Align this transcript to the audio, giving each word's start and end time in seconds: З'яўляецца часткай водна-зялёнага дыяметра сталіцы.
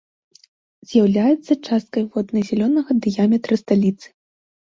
З'яўляецца 0.91 1.57
часткай 1.67 2.03
водна-зялёнага 2.15 2.91
дыяметра 3.07 3.53
сталіцы. 3.65 4.07